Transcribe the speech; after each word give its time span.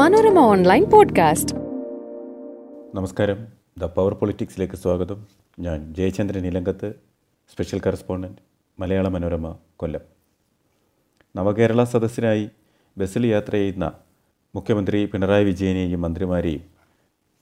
Manorama 0.00 0.38
online 0.38 0.90
podcast. 0.90 1.54
നമസ്കാരം. 2.94 3.46
The 3.78 3.84
power 3.84 4.14
പൊളിറ്റിക്സിലേക്ക് 4.14 4.74
സ്വാഗതം. 4.74 5.26
ഞാൻ 5.58 5.94
ജയചന്ദ്രൻ 5.94 6.46
ഇലങ്കത്ത് 6.46 6.94
സ്പെഷ്യൽ 7.52 7.80
കറസ്പോണ്ടന്റ് 7.86 8.38
മലയാള 8.80 9.08
മനോരമ 9.08 9.56
കൊല്ലം. 9.76 10.00
നവകേരള 11.36 11.84
സദസ്സിനായി 11.84 12.50
ബസ്സിൽ 12.98 13.26
യാത്ര 13.26 13.52
ചെയ്യുന്ന 13.52 13.92
മുഖ്യമന്ത്രി 14.54 15.04
പിണറായി 15.04 15.44
വിജയനെയും 15.44 16.00
മന്ത്രിമാരെയും 16.00 16.60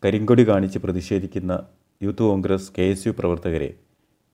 കരിങ്കൊടി 0.04 0.48
കാണിച്ച് 0.48 0.78
പ്രതിഷേധിക്കുന്ന 0.78 1.66
youth 2.02 2.22
Congress 2.22 2.72
K 2.78 2.82
S 2.82 3.06
U 3.06 3.12
പ്രവർത്തകരെ 3.18 3.74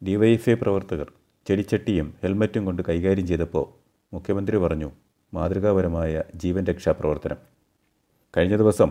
ഡിവൈഎഫ്ഐ 0.06 0.54
പ്രവർത്തകർ 0.54 1.12
ചെടിച്ചട്ടിയും 1.46 2.14
ഹെൽമറ്റും 2.22 2.64
കൊണ്ട് 2.64 2.82
കൈകാര്യം 2.88 3.27
ചെയ്തപ്പോൾ 3.27 3.66
മുഖ്യമന്ത്രി 4.14 4.56
പറഞ്ഞു 4.56 4.91
മാതൃകാപരമായ 5.34 6.22
ജീവൻ 6.34 6.64
രക്ഷാ 6.64 6.93
പ്രവർത്തനം. 6.93 7.54
കഴിഞ്ഞ 8.34 8.56
ദിവസം 8.56 8.90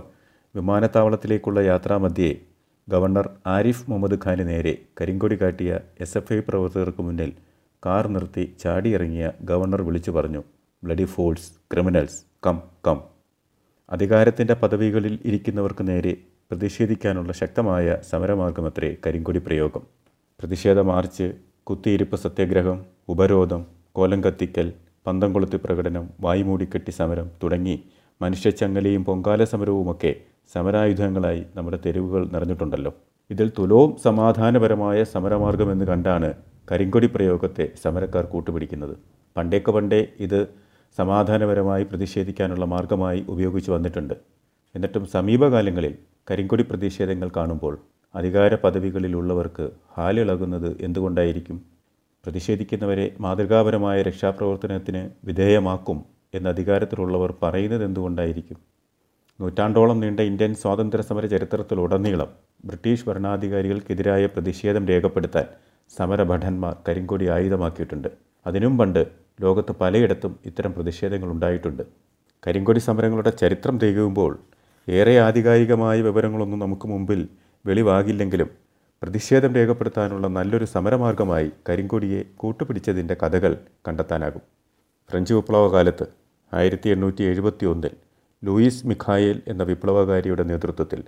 വിമാനത്താവളത്തിലേക്കുള്ള 0.55 1.59
യാത്രാമധ്യേ 1.61 2.31
ഗവർണർ 2.87 3.25
ആരിഫ് 3.47 3.85
മുഹമ്മദ് 3.89 4.19
ഖാന് 4.25 4.47
നേരെ 4.47 4.73
കരിങ്കൊടി 5.01 5.35
കാട്ടിയ 5.41 5.71
എസ് 5.99 6.17
എഫ് 6.17 6.33
ഐ 6.33 6.39
പ്രവർത്തകർക്ക് 6.39 7.01
മുന്നിൽ 7.01 7.31
കാർ 7.83 8.07
നിർത്തി 8.07 8.43
ചാടിയിറങ്ങിയ 8.59 9.31
ഗവർണർ 9.41 9.81
വിളിച്ചു 9.81 10.11
പറഞ്ഞു 10.11 10.41
bloody 10.83 11.05
fools 11.05 11.49
criminals 11.71 12.19
come 12.45 12.57
come 12.87 12.99
അധികാരത്തിന്റെ 13.89 14.53
പദവികളിൽ 14.53 15.19
ഇരിക്കുന്നവർക്ക് 15.25 15.87
നേരെ 15.87 16.13
പ്രതിഷേധിക്കാനുള്ള 16.51 17.31
ശക്തമായ 17.33 17.97
സമരമാർഗമത്രേ 18.03 18.97
കരിങ്കൊടി 19.05 19.39
പ്രയോഗം. 19.39 19.83
പ്രതിഷേധ 20.39 20.79
മാർച്ച് 20.83 21.25
കുത്തിയിരിപ്പ് 21.63 22.15
സത്യാഗ്രഹം 22.15 22.79
ഉപരോധം 23.09 23.61
കോലം 23.91 24.23
കത്തിക്കൽ 24.23 24.67
പന്തം 25.07 25.33
കൊളുത്തി 25.33 25.57
പ്രകടനം 25.57 26.09
വായുമൂടിക്കെട്ടി 26.19 26.91
സമരം 26.91 27.31
തുടങ്ങി 27.43 27.75
മനുഷ്യച്ചങ്ങലയും 28.21 29.03
പൊങ്കാല 29.05 29.43
സമരവുമൊക്കെ 29.43 30.15
സമരായുധങ്ങളായി 30.53 31.43
നമ്മുടെ 31.55 31.79
തെരുവുകൾ 31.85 32.27
നിറഞ്ഞിട്ടുണ്ടല്ലോ. 32.33 32.91
ഇതിൽ 33.29 33.51
തുലവും 33.59 33.97
സമാധാനപരമായ 34.03 35.03
സമരമാർഗമെന്ന് 35.03 35.85
കണ്ടാണ് 35.85 36.33
കരിങ്കൊടി 36.71 37.07
പ്രയോഗത്തെ 37.07 37.71
സമരക്കാർ 37.83 38.25
കൂട്ടുപിടിക്കുന്നത്. 38.25 38.95
പണ്ടേക്ക് 39.37 39.71
പണ്ടേ 39.71 40.07
ഇത് 40.19 40.47
സമാധാനപരമായി 40.97 41.83
പ്രതിഷേധിക്കാനുള്ള 41.83 42.65
മാർഗമായി 42.65 43.25
ഉപയോഗിച്ചു 43.27 43.71
വന്നിട്ടുണ്ട്. 43.71 44.13
എന്നിട്ടും 44.75 45.05
സമീപകാലങ്ങളിൽ 45.05 45.93
കരിങ്കൊടി 46.31 46.63
പ്രതിഷേധങ്ങൾ 46.63 47.29
കാണുമ്പോൾ 47.37 47.77
അധികാര 48.15 48.55
പദവികളിലുള്ളവർക്ക് 48.55 49.69
ഹാലിളകുന്നത് 49.97 50.81
എന്തുകൊണ്ടായിരിക്കും? 50.81 51.57
പ്രതിഷേധിക്കുന്നവരെ 52.25 53.15
മാതൃകാപരമായ 53.19 54.01
രക്ഷാപ്രവർത്തനത്തിന് 54.01 55.09
വിധേയമാക്കും 55.25 55.97
എന്ന 56.33 56.49
അധികാരത്തിലുള്ളവർ 56.49 57.33
പറയുന്നത് 57.43 57.83
എന്തുകൊണ്ടായിരിക്കും? 57.83 58.57
നൂറ്റാണ്ടോളം 59.41 59.99
നീണ്ട 59.99 60.19
ഇന്ത്യൻ 60.19 60.55
സ്വാതന്ത്ര്യ 60.55 61.03
സമര 61.03 61.25
ചരിത്രത്തിലുടനീളം 61.25 62.27
ബ്രിട്ടീഷ് 62.65 63.09
ഭരണാധികാരികൾക്കെതിരായ 63.09 64.25
പ്രതിഷേധം 64.25 64.87
രേഖപ്പെടുത്താൻ 64.87 65.45
സമരഭടന്മാർ 65.97 66.75
കരിങ്കൊടി 66.87 67.29
ആയുധമാക്കിയിട്ടുണ്ട്. 67.29 68.07
അതിനും 68.47 68.77
പണ്ട് 68.77 69.07
ലോകത്ത് 69.41 69.71
പലയിടത്തും 69.71 70.39
ഇത്തരം 70.45 70.73
പ്രതിഷേധങ്ങൾ 70.73 71.31
ഉണ്ടായിട്ടുണ്ട്. 71.31 71.83
കരിങ്കൊടി 72.47 72.79
സമരങ്ങളുടെ 72.79 73.29
ചരിത്രം 73.29 73.77
തികയുമ്പോൾ 73.77 74.39
ഏറെ 74.89 75.19
ആധികാരികമായ 75.19 76.01
വിവരങ്ങളൊന്നും 76.01 76.59
നമുക്ക് 76.59 76.87
മുമ്പിൽ 76.87 77.27
വെളിവാകില്ലെങ്കിലും 77.65 78.49
പ്രതിഷേധം 79.01 79.55
രേഖപ്പെടുത്താനുള്ള 79.55 80.27
നല്ലൊരു 80.27 80.65
സമരമാർഗമായി 80.65 81.51
കരിങ്കൊടിയെ 81.69 82.23
കൂട്ടുപിടിച്ചതിന്റെ 82.37 83.13
കഥകൾ 83.13 83.57
കണ്ടെത്താനാകും. 83.87 84.41
ഫ്രഞ്ച് 85.11 85.33
വിപ്ലവകാലത്ത് 85.33 86.22
ആയിരത്തി 86.53 86.89
എണ്ണൂറ്റി 86.89 87.23
എഴുപത്തി 87.23 87.65
ഒന്നിൽ 87.65 87.93
ലൂയിസ് 88.43 88.87
മിഖായേൽ 88.87 89.41
എന്ന 89.47 89.63
വിപ്ലവകാരിയുടെ 89.63 90.43
നേതൃത്വത്തിൽ 90.43 91.03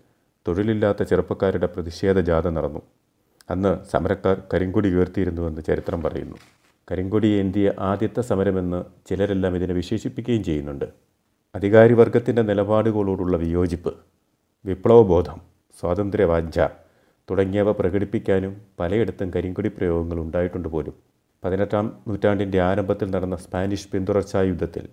തൊഴിലില്ലാത്ത 0.47 1.03
ചെറുപ്പക്കാരുടെ 1.03 1.65
പ്രതിഷേധ 1.65 2.19
ജാഥ 2.19 2.47
നടന്നു. 2.47 2.81
അന്ന് 3.49 3.89
സമരക്കാർ 3.91 4.41
കരിങ്കൊടി 4.53 4.89
ഉയർത്തിയിരുന്നുവെന്ന് 4.95 5.61
ചരിത്രം 5.61 6.03
പറയുന്നു. 6.03 6.35
കരിങ്കൊടി 6.91 7.27
ഏന്തിയ 7.27 7.73
ആദ്യത്തെ 7.79 8.21
സമരമെന്ന് 8.21 8.83
ചിലരെല്ലാം 9.09 9.55
ഇതിനെ 9.55 9.73
വിശേഷിപ്പിക്കുകയും 9.73 10.43
ചെയ്യുന്നുണ്ട്. 10.43 10.85
അധികാരിവർഗത്തിന്റെ 11.55 12.41
നിലപാടുകളോടുള്ള 12.41 13.37
വിയോജിപ്പ് 13.37 13.93
വിപ്ലവബോധം 14.65 15.41
സ്വാതന്ത്ര്യവാഞ്ച 15.79 16.59
തുടങ്ങിയവ 17.31 17.71
പ്രകടിപ്പിക്കാനും 17.71 18.61
പലയിടത്തും 18.79 19.29
കരിങ്കൊടി 19.29 19.67
പ്രയോഗങ്ങൾ 19.67 20.19
ഉണ്ടായിട്ടുണ്ട് 20.19 20.69
പോലും. 20.69 20.93
പതിനെട്ടാം 21.43 21.97
നൂറ്റാണ്ടിന്റെ 22.07 22.61
ആരംഭത്തിൽ 22.61 23.11
നടന്ന 23.11 23.35
സ്പാനിഷ് 23.35 23.89
പിന്തുടർച്ചാ 23.89 24.41
യുദ്ധത്തിൽ 24.41 24.85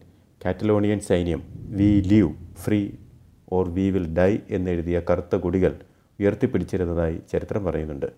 കാറ്റലോണിയൻ 0.44 1.00
സൈന്യം 1.00 1.40
we 1.78 1.88
live 2.06 2.30
free 2.62 2.78
or 3.52 3.68
we 3.68 3.90
will 3.90 4.06
die 4.14 4.38
എന്നെഴുതിയ 4.50 5.02
കറുത്ത 5.10 5.36
കൊടികൾ 5.36 5.72
ഉയർത്തിപ്പിടിച്ചിരുന്നതായി 6.20 7.18
ചരിത്രം 7.32 7.64
പറയുന്നുണ്ട്. 7.64 8.08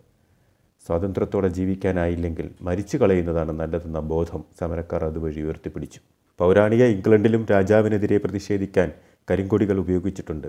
സ്വാതന്ത്ര്യത്തോടെ 0.87 1.49
ജീവിക്കാനായില്ലെങ്കിൽ 1.49 2.51
മരിച്ചു 2.63 2.97
കളയുന്നതാണ് 2.97 3.53
നല്ലതെന്ന 3.61 4.01
ബോധം 4.01 4.45
സമരക്കാർ 4.61 5.05
അതുവഴി 5.05 5.41
ഉയർത്തിപ്പിടിച്ചു. 5.41 6.01
പൗരാണിക 6.41 6.85
ഇംഗ്ലണ്ടിലും 6.85 7.47
രാജാവിനെതിരെ 7.51 8.19
പ്രതിഷേധിക്കാൻ 8.19 8.93
കരിങ്കൊടികൾ 9.31 9.79
ഉപയോഗിച്ചിട്ടുണ്ട്. 9.79 10.49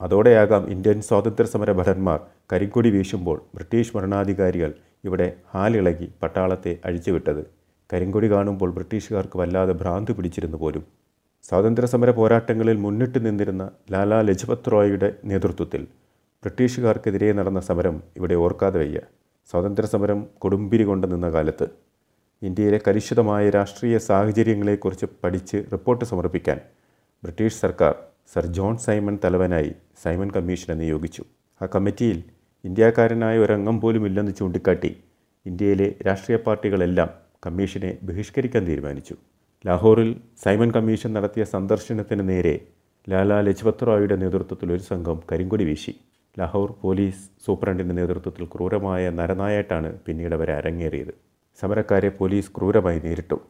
അതോടെയാകാം 0.00 0.70
ഇന്ത്യൻ 0.70 1.02
സ്വാതന്ത്ര്യ 1.02 1.50
സമര 1.54 1.72
ഭടന്മാർ 1.72 2.20
കരിങ്കൊടി 2.52 2.90
വീശുമ്പോൾ 2.90 3.42
ബ്രിട്ടീഷ് 3.54 3.94
ഭരണാധികാരികൾ 3.96 4.72
ഇവിടെ 5.04 5.36
ഹാലിളകി 5.54 6.08
പട്ടാളത്തെ 6.22 6.78
അഴിച്ചുവിട്ടത്. 6.84 7.57
കരിങ്കൊടി 7.92 8.30
കാണുമ്പോൾ 8.30 8.70
ബ്രിട്ടീഷുകാർക്ക് 8.70 9.36
വല്ലാതെ 9.38 9.72
ഭ്രാന്ത് 9.72 10.12
പിടിച്ചിരുന്നു 10.12 10.58
പോലും. 10.58 10.84
സ്വാതന്ത്ര്യസമര 11.44 12.10
പോരാട്ടങ്ങളിൽ 12.10 12.76
മുന്നിട്ട് 12.76 13.26
നിന്നിരുന്ന 13.26 13.70
ലാലാ 13.92 14.20
ലജ്പത് 14.20 14.72
റോയിയുടെ 14.72 15.14
നേതൃത്വത്തിൽ 15.24 15.82
ബ്രിട്ടീഷുകാർക്കെതിരെ 16.42 17.32
നടന്ന 17.32 17.60
സമരം 17.60 18.02
ഇവിടെ 18.16 18.34
ഓർക്കാതെ 18.34 18.78
വയ്യ. 18.78 19.00
സ്വാതന്ത്ര്യസമരം 19.50 20.26
കൊടുമ്പിരി 20.38 20.84
കൊണ്ട് 20.84 21.06
നിന്ന 21.12 21.30
കാലത്ത്. 21.30 21.66
ഇന്ത്യയിലെ 22.42 22.80
കലുഷിതമായ 22.88 23.50
രാഷ്ട്രീയ 23.50 23.98
സാഹചര്യങ്ങളെക്കുറിച്ച് 23.98 25.06
പഠിച്ച് 25.24 25.64
റിപ്പോർട്ട് 25.72 26.04
സമർപ്പിക്കാൻ 26.04 26.58
ബ്രിട്ടീഷ് 27.24 27.60
സർക്കാർ 27.60 27.94
സർ 28.34 28.46
ജോൺ 28.46 28.76
സൈമൺ 28.76 29.18
തലവനായി 29.24 29.72
സൈമൺ 30.02 30.30
കമ്മീഷനെ 30.30 30.74
നിയോഗിച്ചു. 30.74 31.22
ആ 31.62 31.66
കമ്മിറ്റിയിൽ 31.66 32.22
ഇന്ത്യക്കാരനായ 32.64 33.38
ഒരംഗം 33.38 33.80
പോലും 33.80 34.06
ഇല്ലെന്ന് 34.06 34.32
ചൂണ്ടിക്കാട്ടി 34.38 34.96
ഇന്ത്യയിലെ 35.46 35.94
രാഷ്ട്രീയ 36.06 36.38
പാർട്ടികളെല്ലാം 36.38 37.27
കമ്മീഷനെ 37.46 37.98
ബഹിഷ്കരിക്കാൻ 38.02 38.66
തീരുമാനിച്ചു. 38.66 39.14
ലാഹോറിൽ 39.66 40.20
സൈമൺ 40.44 40.70
കമ്മീഷൻ 40.70 41.12
നടത്തിയ 41.12 41.44
സന്ദർശനത്തിന് 41.44 42.28
നേരെ 42.28 42.60
ലാലാ 43.08 43.40
ലജ്പത് 43.40 43.86
റായിയുടെ 43.86 44.16
നേതൃത്വത്തിൽ 44.16 44.72
ഒരു 44.72 44.82
സംഘം 44.82 45.22
കരിങ്കൊടി 45.32 45.64
വീശി. 45.64 45.94
ലാഹോർ 46.38 46.74
പോലീസ് 46.82 47.30
സൂപ്രണ്ടിന്റെ 47.46 47.94
നേതൃത്വത്തിൽ 47.94 48.44
ക്രൂരമായ 48.44 49.10
നരനായായിട്ടാണ് 49.10 49.98
പിന്നീട് 50.06 50.34
അവരെ 50.34 50.52
അരങ്ങേറിയത്. 50.52 51.14
സമരക്കാരെ 51.60 52.08
പോലീസ് 52.08 52.50
ക്രൂരമായി 52.58 52.98
നേരിട്ടു. 52.98 53.40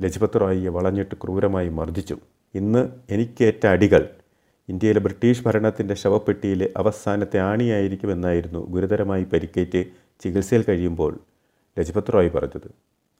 ലജ്പത് 0.00 0.40
റായിയെ 0.40 0.68
വളഞ്ഞിട്ട് 0.68 1.14
ക്രൂരമായി 1.14 1.68
മർദ്ദിച്ചു. 1.68 2.16
ഇന്ന് 2.54 2.88
എനിക്കേറ്റ 3.10 3.66
അടികൾ. 3.66 4.08
ഇന്ത്യയിലെ 4.68 5.00
ബ്രിട്ടീഷ് 5.00 5.44
ഭരണത്തിന്റെ 5.44 5.94
ശവപ്പെട്ടിയിലെ 5.94 6.70
അവസാനത്തെ 6.76 7.38
ആണിയായിരിക്കുമെന്നായിരുന്നു 7.38 8.66
ഗുരുതരമായി 8.70 9.24
പരിക്കേറ്റ് 9.24 9.84
ചികിത്സയിൽ 10.20 10.64
കഴിയുമ്പോൾ 10.68 11.18
ലജ്പത് 11.78 12.12
റോയ് 12.14 12.30
പറഞ്ഞത്. 12.30 12.70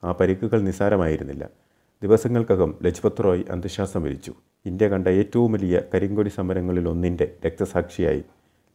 ആ 0.05 0.13
പരിക്കുകൾ 0.13 0.61
നിസാരമായിരുന്നില്ല 0.61 1.45
ദിവസങ്ങൾക്കകം 2.03 2.75
ലജ്പത് 2.85 3.25
റോയ് 3.25 3.45
അന്ത്യശ്വാസം 3.51 4.03
വലിച്ചു 4.03 4.33
ഇന്ത്യ 4.67 4.89
കണ്ട 4.89 5.09
ഏറ്റവും 5.09 5.53
വലിയ 5.53 5.81
കരിങ്കൊടി 5.95 6.29
സമരങ്ങളിൽ 6.29 6.89
ഒന്നിന്റെ 6.89 7.27
രക്തസാക്ഷിയായി 7.47 8.23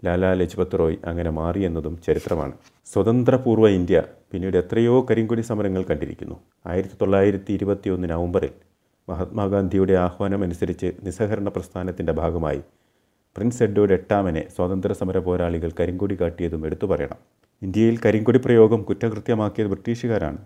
ലാലാ 0.06 0.34
ലജ്പത് 0.34 0.80
റോയ് 0.80 0.98
അങ്ങനെ 1.06 1.30
മാറിയെന്നതും 1.30 2.02
ചരിത്രമാണ്. 2.08 2.54
സ്വതന്ത്രപൂർവ 2.94 3.68
ഇന്ത്യ 3.70 4.04
പിന്നീട് 4.32 4.58
എത്രയോ 4.58 5.08
കരിങ്കൊടി 5.10 5.42
സമരങ്ങൾ 5.42 5.84
കണ്ടിരിക്കുന്നു. 5.84 6.36
ആയിരത്തി 6.68 6.96
തൊള്ളായിരത്തി 7.02 7.54
ഇരുപത്തി 7.54 7.90
ഒന്ന് 7.90 8.10
നവംബറിൽ 8.10 8.54
മഹാത്മാഗാന്ധിയുടെ 9.10 9.94
ആഹ്വാനമനുസരിച്ച് 9.94 10.92
നിസ്സഹരണ 11.04 11.50
പ്രസ്ഥാനത്തിന്റെ 11.50 12.14
ഭാഗമായി 12.14 12.62
പ്രിൻസ് 13.36 13.64
എഡ്വേർഡ് 13.64 13.94
എട്ടാമനെ 13.94 14.44
സ്വാതന്ത്ര്യ 14.56 14.96
സമര 14.96 15.18
പോരാളികൾ 15.18 15.72
കരിങ്കൊടി 15.80 16.16
കാട്ടിയതും 16.22 16.66
എടുത്തു 16.66 16.88
പറയണം. 16.88 17.20
ഇന്ത്യയിൽ 17.62 18.00
കരിങ്കൊടി 18.06 18.40
പ്രയോഗം 18.46 18.82
കുറ്റകൃത്യമാക്കിയത് 18.84 19.68
ബ്രിട്ടീഷുകാരാണ്. 19.68 20.38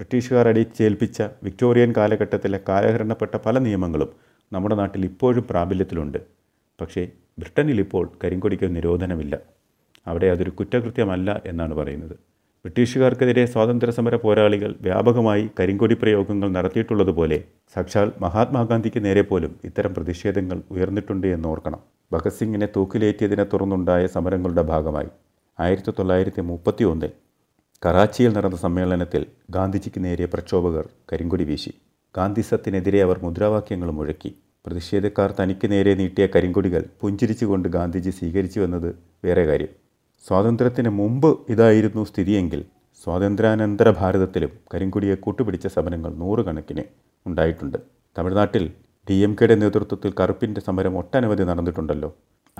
ബ്രിട്ടീഷുകാർ 0.00 0.48
അടിച്ചേൽപ്പിച്ച 0.48 1.22
വിക്ടോറിയൻ 1.42 1.90
കാലഘട്ടത്തിലെ 1.96 2.58
കാലഹരണപ്പെട്ട 2.68 3.34
പല 3.46 3.58
നിയമങ്ങളും 3.58 4.10
നമ്മുടെ 4.52 4.74
നാട്ടിൽ 4.74 5.04
ഇപ്പോഴും 5.04 5.44
പ്രാബല്യത്തിലുണ്ട്. 5.50 6.18
പക്ഷേ 6.80 7.02
ബ്രിട്ടനിൽ 7.38 7.80
ഇപ്പോൾ 7.80 8.04
കരിങ്കൊടിക്ക് 8.24 8.68
നിരോധനമില്ല. 8.76 9.34
അവിടെ 10.06 10.26
അതൊരു 10.26 10.50
കുറ്റകൃത്യമല്ല 10.50 11.42
എന്നാണ് 11.46 11.74
പറയുന്നത്. 11.74 12.14
ബ്രിട്ടീഷുകാർക്കെതിരെ 12.64 13.46
സ്വാതന്ത്ര്യ 13.46 13.92
സമര 13.98 14.14
പോരാളികൾ 14.14 14.70
വ്യാപകമായി 14.80 15.50
കരിങ്കൊടി 15.60 15.94
പ്രയോഗങ്ങൾ 15.94 16.48
നടത്തിയിട്ടുള്ളതുപോലെ 16.50 17.38
സാക്ഷാൽ 17.74 18.12
മഹാത്മാഗാന്ധിക്ക് 18.20 19.04
നേരെ 19.04 19.22
പോലും 19.22 19.52
ഇത്തരം 19.64 19.94
പ്രതിഷേധങ്ങൾ 19.94 20.62
ഉയർന്നിട്ടുണ്ട് 20.70 21.26
എന്ന് 21.26 21.48
ഓർക്കണം 21.48 21.80
ഭഗത് 22.12 22.32
സിംഗിനെ 22.32 22.68
തൂക്കിലേറ്റിയതിനെ 22.76 23.44
തുടർന്നുണ്ടായ 23.44 24.06
സമരങ്ങളുടെ 24.06 24.62
ഭാഗമായി 24.62 25.10
ആയിരത്തി 25.58 25.92
തൊള്ളായിരത്തി 25.98 26.40
മുപ്പത്തി 26.40 26.84
ഒന്നിൽ 26.84 27.12
കറാച്ചിയിൽ 27.82 28.32
നടന്ന 28.36 28.56
സമ്മേളനത്തിൽ 28.62 29.22
ഗാന്ധിജിക്ക് 29.56 30.04
നേരിയ 30.04 30.26
പ്രക്ഷോഭകർ 30.32 30.86
കരിങ്കൊടി 31.10 31.44
വീശി. 31.50 31.70
ഗാന്ധിസത്തിനെതിരെ 32.16 33.00
അവർ 33.04 33.18
മുദ്രാവാക്യങ്ങൾ 33.22 33.90
മുഴക്കി. 33.98 34.30
പ്രതിഷേധക്കാർ 34.66 35.28
തനിക്ക് 35.38 35.66
നേരെ 35.72 35.92
നീട്ടിയ 36.00 36.24
കരിങ്കൊടികൾ 36.34 36.82
പുഞ്ചിരിച്ചുകൊണ്ട് 37.02 37.68
ഗാന്ധിജി 37.76 38.10
സ്വീകരിച്ചു 38.10 38.60
എന്നത് 38.66 38.88
വേറെ 39.26 39.44
കാര്യം. 39.50 39.70
സ്വാതന്ത്ര്യത്തിന് 40.26 40.90
മുമ്പ് 40.98 41.30
ഇതായിരുന്നു 41.54 42.04
സ്ഥിതിയെങ്കിൽ 42.10 42.62
സ്വാതന്ത്ര്യാനന്തര 43.02 43.90
ഭാരതത്തിലും 44.00 44.52
കരിങ്കൊടിയെ 44.74 45.14
കൂട്ടുപിടിച്ച 45.24 45.66
സമരങ്ങൾ 45.76 46.12
നൂറുകണക്കിന് 46.22 46.84
ഉണ്ടായിട്ടുണ്ട്. 47.26 47.78
തമിഴ്നാട്ടിൽ 48.18 48.64
ഡി 49.08 49.16
എം 49.26 49.32
കെയുടെ 49.38 49.54
നേതൃത്വത്തിൽ 49.54 50.10
കറുപ്പിന്റെ 50.20 50.60
സമരം 50.68 50.94
ഒട്ടനവധി 51.02 51.44
നടന്നിട്ടുണ്ടല്ലോ. 51.50 52.10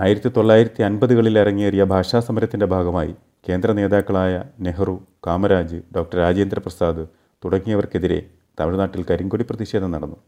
ആയിരത്തി 0.03 0.31
തൊള്ളായിരത്തി 0.37 0.83
അൻപതുകളിൽ 0.83 1.39
ഇറങ്ങിയേറിയ 1.39 1.85
ഭാഷാ 1.85 2.21
സമരത്തിന്റെ 2.21 2.67
ഭാഗമായി 2.67 3.13
കേന്ദ്ര 3.49 3.73
നേതാക്കളായ 3.79 4.35
നെഹ്റു 4.61 4.95
കാമരാജ് 5.27 5.79
ഡോക്ടർ 5.97 6.19
രാജേന്ദ്രപ്രസാദ് 6.19 7.03
തുടങ്ങിയവർക്കെതിരെ 7.45 8.19
തമിഴ്നാട്ടിൽ 8.61 9.03
കരിങ്കൊടി 9.11 9.45
പ്രതിഷേധം 9.51 9.91
നടന്നു. 9.91 10.19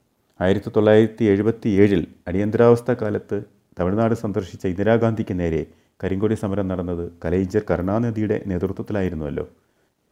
ആയിരത്തി 0.40 0.70
തൊള്ളായിരത്തി 0.76 1.24
എഴുപത്തി 1.24 1.68
ഏഴിൽ 1.82 2.02
അടിയന്തരാവസ്ഥ 2.28 2.90
കാലത്ത് 2.92 3.38
തമിഴ്നാട് 3.80 4.14
സന്ദർശിച്ച 4.14 4.64
ഇന്ദിരാഗാന്ധിക്ക് 4.66 5.40
നേരെ 5.40 5.62
കരിങ്കൊടി 6.04 6.34
സമരം 6.34 6.68
നടന്നത് 6.68 7.04
കലൈജർ 7.24 7.64
കരുണാനിധിയുടെ 7.70 8.38
നേതൃത്വത്തിലായിരുന്നുവല്ലോ. 8.46 9.44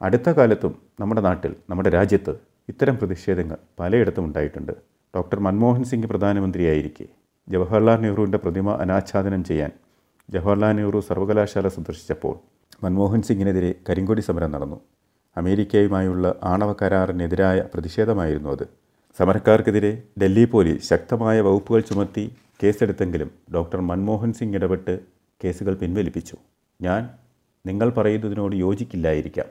അടുത്ത 0.03 0.29
കാലത്തും 0.31 0.75
നമ്മുടെ 1.01 1.21
നാട്ടിൽ 1.21 1.55
നമ്മുടെ 1.71 1.91
രാജ്യത്ത് 1.99 2.33
ഇത്തരം 2.69 2.97
പ്രതിഷേധങ്ങൾ 2.97 3.59
പലയിടത്തും 3.81 4.25
ഉണ്ടായിട്ടുണ്ട്. 4.25 4.73
ഡോക്ടർ 5.17 5.39
മൻമോഹൻ 5.47 5.85
സിംഗ് 5.85 6.07
പ്രധാനമന്ത്രിയായിരിക്കെ. 6.07 7.07
ജവഹർലാൽ 7.51 7.97
നെഹ്റുവിന്റെ 8.01 8.39
പ്രതിമ 8.39 8.73
അനാച്ഛാദനം 8.73 9.45
ചെയ്യാൻ 9.45 9.71
ജവഹർലാൽ 10.31 10.73
നെഹ്റു 10.73 11.01
സർവകലാശാല 11.01 11.69
സന്ദർശിച്ചപ്പോൾ 11.69 12.35
മൻമോഹൻ 12.85 13.23
സിംഗിനെതിരെ 13.23 13.75
കരിങ്കൊടി 13.89 14.21
സമരം 14.21 14.51
നടന്നു. 14.51 14.81
അമേരിക്കയുമായുള്ള 15.37 16.35
ആണവ 16.43 16.73
കരാറിനെതിരായ 16.73 17.65
പ്രതിഷേധമായിരുന്നു 17.75 18.49
അത്. 18.49 18.69
സമരക്കാർക്കെതിരെ 19.19 20.03
ഡൽഹി 20.23 20.45
പോലീസ് 20.45 20.89
ശക്തമായ 20.89 21.41
വകുപ്പുകൾ 21.41 21.81
ചുമത്തി 21.81 22.37
കേസെടുത്തെങ്കിലും 22.63 23.31
ഡോക്ടർ 23.55 23.81
മൻമോഹൻ 23.81 24.33
സിംഗ് 24.33 24.57
ഇടപെട്ട് 24.57 25.01
കേസുകൾ 25.45 25.75
പിൻവലിപ്പിച്ചു. 25.75 26.37
ഞാൻ 26.81 27.11
നിങ്ങൾ 27.67 27.91
പറയുന്നതിനോട് 27.91 28.57
യോജിക്കില്ലായിരിക്കാം. 28.57 29.47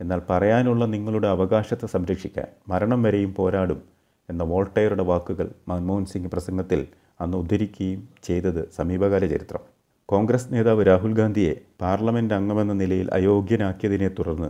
എന്നാൽ 0.00 0.22
പറയാനുള്ള 0.30 0.84
നിങ്ങളുടെ 0.84 1.28
അവകാശത്തെ 1.28 1.86
സംരക്ഷിക്കാൻ 1.86 2.46
മരണം 2.68 3.02
വരെയും 3.02 3.34
പോരാടും 3.34 3.82
എന്ന 4.30 4.42
വോൾട്ടയറുടെ 4.42 5.02
വാക്കുകൾ 5.02 5.50
മൻമോഹൻ 5.68 6.04
സിംഗ് 6.04 6.30
പ്രസംഗത്തിൽ 6.30 6.86
അന്ന് 7.20 7.36
ഉദ്ധരിക്കുകയും 7.36 8.08
ചെയ്തത് 8.22 8.62
സമീപകാല 8.76 9.26
ചരിത്രം. 9.26 9.62
കോൺഗ്രസ് 10.08 10.52
നേതാവ് 10.52 10.86
രാഹുൽ 10.86 11.12
ഗാന്ധിയെ 11.12 11.54
പാർലമെന്റ് 11.80 12.34
അംഗമെന്ന 12.34 12.72
നിലയിൽ 12.72 13.08
അയോഗ്യനാക്കിയതിനെ 13.12 14.08
തുടർന്ന് 14.08 14.48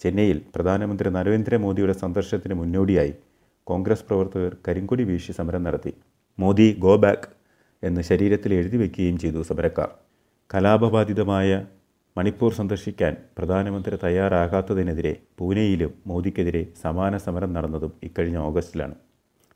ചെന്നൈയിൽ 0.00 0.38
പ്രധാനമന്ത്രി 0.54 1.10
നരേന്ദ്രമോദിയുടെ 1.10 1.92
സന്ദർശനത്തിന് 1.92 2.54
മുന്നോടിയായി 2.54 3.12
കോൺഗ്രസ് 3.66 4.04
പ്രവർത്തകർ 4.04 4.56
കരിങ്കൊടി 4.68 5.04
വീശി 5.04 5.32
സമരം 5.32 5.62
നടത്തി. 5.62 5.92
മോദി 6.38 6.76
ഗോ 6.78 6.96
ബാക്ക് 6.96 7.28
എന്ന് 7.82 8.00
ശരീരത്തിൽ 8.00 8.54
എഴുതി 8.54 8.76
വയ്ക്കുകയും 8.76 9.18
ചെയ്തു 9.18 9.42
സമരക്കാർ. 9.42 9.90
കലാപബാധിതമായ 10.54 11.66
മണിപ്പൂർ 12.16 12.52
സന്ദർശിക്കാൻ 12.52 13.16
പ്രധാനമന്ത്രി 13.38 13.96
തയ്യാറാകാത്തതിനെതിരെ 14.04 15.12
പൂനെയിലും 15.38 15.92
മോദിക്കെതിരെ 16.06 16.62
സമാന 16.82 17.16
സമരം 17.16 17.52
നടന്നതും 17.52 17.92
ഇക്കഴിഞ്ഞ 18.02 18.38
ഓഗസ്റ്റിലാണ്. 18.38 18.96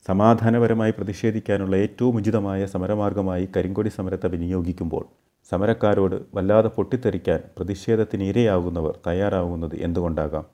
സമാധാനപരമായി 0.07 0.91
പ്രതിഷേധിക്കാനുള്ള 0.91 1.75
ഏറ്റവും 1.75 2.15
ഉചിതമായ 2.15 2.65
സമരമാർഗമായി 2.65 3.49
കരിങ്കൊടി 3.55 3.89
സമരത്തെ 3.89 4.27
വിനിയോഗിക്കുമ്പോൾ 4.27 5.03
സമരക്കാരോട് 5.51 6.15
വല്ലാതെ 6.35 6.67
പൊട്ടിത്തെറിക്കാൻ 6.67 7.39
പ്രതിഷേധത്തിന് 7.57 8.23
ഇരയാകുന്നവർ 8.23 8.99
തയ്യാറാകുന്നത് 9.07 9.75
എന്തുകൊണ്ടാകാം? 9.75 10.45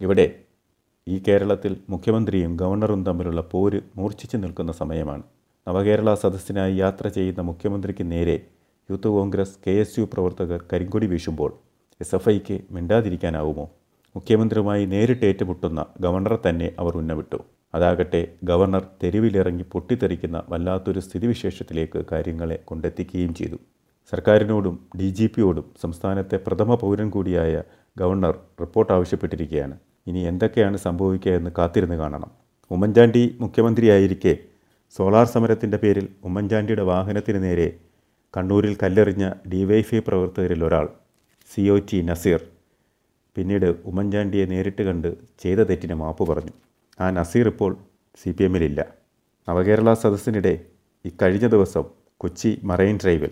ഇവിടെ 0.00 0.26
ഈ 1.08 1.22
കേരളത്തിൽ 1.28 1.76
മുഖ്യമന്ത്രിയും 1.90 2.56
ഗവർണറും 2.56 3.06
തമ്മിലുള്ള 3.06 3.40
പോര് 3.52 3.80
മൂർച്ഛിച്ചു 3.96 4.36
നിൽക്കുന്ന 4.36 4.72
സമയമാണ്. 4.72 5.22
നവകേരള 5.68 6.14
സദസ്സിനായി 6.14 6.74
യാത്ര 6.74 7.08
ചെയ്യുന്ന 7.08 7.40
മുഖ്യമന്ത്രിക്ക് 7.40 8.10
നേരെ 8.10 8.36
youth 8.90 9.08
Congress 9.08 9.58
K 9.66 9.70
S 9.70 10.00
U 10.00 10.04
പ്രവർത്തകർ 10.12 10.60
കരിങ്കൊടി 10.72 11.06
വീശുമ്പോൾ 11.06 11.52
എസ് 12.00 12.14
എഫ് 12.14 12.28
ഐക്ക് 12.28 12.60
മിണ്ടാതിരിക്കാനാവുമോ? 12.70 13.66
മുഖ്യമന്ത്രിയുമായി 14.16 14.86
നേരിട്ട് 14.86 15.26
ഏറ്റുമുട്ടുന്ന 15.26 15.86
ഗവർണറെ 16.00 16.38
തന്നെ 16.48 16.72
അവർ 16.78 16.96
ഉന്നവിട്ടു. 16.96 17.38
അതാകട്ടെ 17.76 18.20
ഗവർണർ 18.44 18.84
തെരുവിലിറങ്ങി 19.02 19.64
പൊട്ടിത്തെറിക്കുന്ന 19.72 20.42
വല്ലാത്തൊരു 20.48 21.00
സ്ഥിതിവിശേഷത്തിലേക്ക് 21.00 22.04
കാര്യങ്ങളെ 22.12 22.56
കൊണ്ടെത്തിക്കുകയും 22.64 23.34
ചെയ്തു. 23.34 23.58
സർക്കാരിനോടും 24.12 24.74
ഡി 24.98 25.08
ജി 25.10 25.26
പിയോടും 25.26 25.66
സംസ്ഥാനത്തെ 25.82 26.36
പ്രഥമ 26.36 26.74
പൗരൻ 26.74 27.10
കൂടിയായ 27.10 27.62
ഗവർണർ 27.98 28.34
റിപ്പോർട്ട് 28.60 28.92
ആവശ്യപ്പെട്ടിരിക്കുകയാണ്. 28.92 29.76
ഇനി 30.06 30.18
എന്തൊക്കെയാണ് 30.18 30.76
സംഭവിക്കുക 30.76 31.32
എന്ന് 31.32 31.50
കാത്തിരുന്ന് 31.58 31.96
കാണണം. 31.96 32.30
ഉമ്മൻചാണ്ടി 32.70 33.22
മുഖ്യമന്ത്രിയായിരിക്കെ 33.40 34.34
സോളാർ 34.96 35.26
സമരത്തിന്റെ 35.26 35.76
പേരിൽ 35.76 36.06
ഉമ്മൻചാണ്ടിയുടെ 36.24 36.82
വാഹനത്തിന് 36.82 37.40
നേരെ 37.44 37.68
കണ്ണൂരിൽ 38.36 38.76
കല്ലെറിഞ്ഞ 38.82 39.24
ഡിവൈഫൈ 39.52 39.98
പ്രവർത്തകരിൽ 39.98 40.64
ഒരാൾ 40.64 40.86
സി 41.54 41.62
ഒ 41.68 41.76
ടി 41.92 41.98
നസീർ. 42.02 42.40
പിന്നീട് 43.36 43.66
ഉമ്മൻചാണ്ടിയെ 43.84 44.46
നേരിട്ട് 44.46 44.82
കണ്ട് 44.82 45.10
ചെയ്ത 45.42 45.58
തെറ്റിന് 45.58 45.94
മാപ്പ് 45.94 46.24
പറഞ്ഞു. 46.30 46.54
ആ 47.00 47.10
നസീർ 47.10 47.48
ഇപ്പോൾ 47.48 47.76
സി 48.20 48.30
പി 48.30 48.44
എമ്മിലില്ല. 48.44 48.80
നവകേരള 49.48 49.94
സദസ്സിനിടെ 49.94 50.66
ഇക്കഴിഞ്ഞ 51.04 51.46
ദിവസം 51.46 51.84
കൊച്ചി 52.16 52.60
മറൈൻ 52.64 52.98
ഡ്രൈവിൽ 53.02 53.30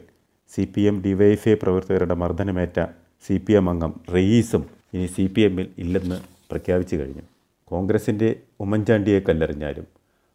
സി 0.52 0.68
പി 0.74 0.80
എം 0.80 1.02
ഡിവൈഎഫ്ഐ 1.02 1.54
പ്രവർത്തകരുടെ 1.54 2.14
മർദ്ദനമേറ്റ 2.14 2.86
സി 3.26 3.36
പി 3.46 3.52
എം 3.52 3.70
അംഗം 3.70 4.00
റയീസും 4.14 4.66
ഇനി 4.94 5.06
സി 5.06 5.26
പി 5.26 5.40
എമ്മിൽ 5.40 5.68
ഇല്ലെന്ന് 5.78 6.18
പ്രഖ്യാപിച്ചു 6.50 6.96
കഴിഞ്ഞു. 6.96 7.22
കോൺഗ്രസിന്റെ 7.64 8.36
ഉമ്മൻചാണ്ടിയെ 8.60 9.20
കല്ലെറിഞ്ഞാലും 9.20 9.86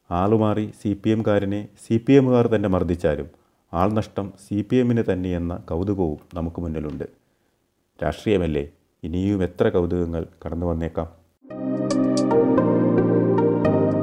ആളുമാറി 0.09 0.73
സി 0.81 0.93
പി 1.03 1.09
എംകാരനെ 1.09 1.67
സി 1.87 1.97
പി 1.97 2.13
എമ്മുകാർ 2.13 2.47
തന്നെ 2.47 2.69
മർദ്ദിച്ചാലും 2.69 3.29
ആൾ 3.73 3.89
നഷ്ടം 3.93 4.33
സി 4.47 4.61
പി 4.61 4.75
എമ്മിന് 4.75 5.03
തന്നെയെന്ന 5.13 5.55
കൗതുകവും 5.69 6.19
നമുക്ക് 6.33 6.61
മുന്നിലുണ്ട്. 6.61 7.05
രാഷ്ട്രീയമല്ലേ 8.03 8.71
ഇനിയും 9.03 9.43
എത്ര 9.43 9.69
കൗതുകങ്ങൾ 9.69 10.25
കടന്നു 10.45 10.65
വന്നേക്കാം 10.65 11.18